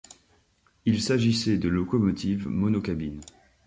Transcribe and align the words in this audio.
Il 0.85 0.99
s'agissait 0.99 1.59
de 1.59 1.69
locomotives 1.69 2.47
monocabines. 2.47 3.21